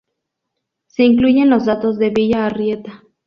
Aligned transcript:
Se 0.87 1.03
incluyen 1.03 1.51
los 1.51 1.65
datos 1.67 1.99
de 1.99 2.09
Villa 2.09 2.47
Arrieta. 2.47 3.03